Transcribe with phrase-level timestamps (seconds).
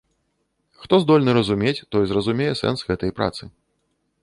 [0.85, 3.43] Хто здольны разумець, той зразумее сэнс гэтай працы.